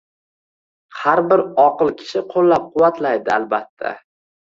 [1.01, 3.97] har bir oqil kishi qo‘llab-quvvatlaydi, albatta.